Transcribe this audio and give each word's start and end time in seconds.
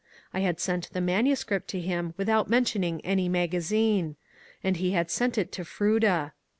I 0.33 0.39
had 0.39 0.59
sent 0.59 0.91
the 0.93 0.99
manuscript 0.99 1.67
to 1.67 1.79
him 1.79 2.15
without 2.17 2.49
mentioning 2.49 3.05
any 3.05 3.29
magazine; 3.29 4.15
and 4.63 4.77
he 4.77 4.93
had 4.93 5.11
sent 5.11 5.37
it 5.37 5.51
to 5.51 5.63
Froude. 5.63 6.31